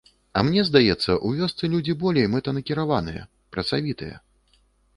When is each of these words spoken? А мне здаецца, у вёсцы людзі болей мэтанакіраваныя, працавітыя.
А 0.39 0.41
мне 0.45 0.61
здаецца, 0.69 1.17
у 1.27 1.33
вёсцы 1.41 1.69
людзі 1.75 1.95
болей 2.03 2.25
мэтанакіраваныя, 2.37 3.29
працавітыя. 3.57 4.15